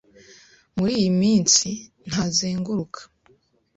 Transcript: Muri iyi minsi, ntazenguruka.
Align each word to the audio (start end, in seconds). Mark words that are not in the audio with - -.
Muri 0.77 0.91
iyi 0.99 1.11
minsi, 1.21 1.69
ntazenguruka. 2.07 2.99